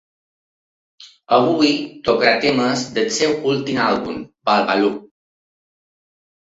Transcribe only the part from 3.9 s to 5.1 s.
àlbum, ‘Balbalou’.